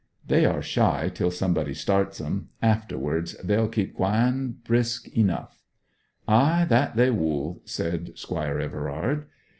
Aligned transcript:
They 0.25 0.47
are 0.47 0.63
shy 0.63 1.11
till 1.13 1.29
somebody 1.29 1.75
starts 1.75 2.19
'em; 2.19 2.49
afterwards 2.59 3.35
they'll 3.43 3.67
keep 3.67 3.95
gwine 3.97 4.55
brisk 4.65 5.07
enough.' 5.15 5.61
'Ay, 6.27 6.65
that 6.69 6.95
they 6.95 7.11
wool,' 7.11 7.61
said 7.65 8.17
Squire 8.17 8.59
Everard. 8.59 9.27